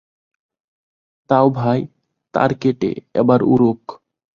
দাও 1.29 1.47
ভাই, 1.51 1.79
তার 2.33 2.51
কেটে, 2.53 2.91
একবার 3.13 3.39
উড়ুক। 3.43 3.81